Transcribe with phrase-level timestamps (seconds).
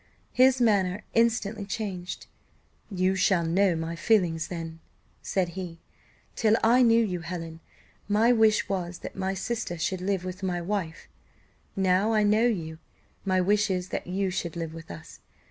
[0.33, 2.25] His manner instantly changed.
[2.89, 4.79] "You shall know my feelings, then,"
[5.21, 5.77] said he.
[6.35, 7.59] "Till I knew you, Helen,
[8.07, 11.07] my wish was, that my sister should live with my wife;
[11.75, 12.79] now I know you,
[13.25, 15.19] my wish is, that you should live with us.